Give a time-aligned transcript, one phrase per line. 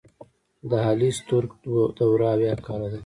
[0.69, 1.51] د هالی ستورک
[1.97, 2.99] دوره اويا کاله ده.